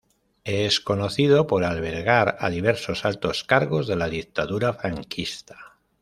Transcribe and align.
Es 0.45 0.79
conocido 0.79 1.45
por 1.45 1.63
albergar 1.63 2.35
a 2.39 2.49
diversos 2.49 3.05
altos 3.05 3.43
cargos 3.43 3.85
de 3.87 3.95
la 3.97 4.09
dictadura 4.09 4.73
franquista. 4.73 5.75